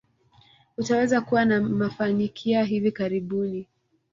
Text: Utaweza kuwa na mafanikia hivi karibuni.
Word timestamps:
Utaweza 0.77 1.21
kuwa 1.21 1.45
na 1.45 1.61
mafanikia 1.61 2.63
hivi 2.63 2.91
karibuni. 2.91 3.67